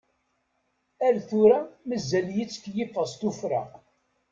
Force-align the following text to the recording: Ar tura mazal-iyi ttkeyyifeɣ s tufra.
Ar 1.07 1.15
tura 1.27 1.59
mazal-iyi 1.87 2.45
ttkeyyifeɣ 2.47 3.05
s 3.11 3.13
tufra. 3.21 3.61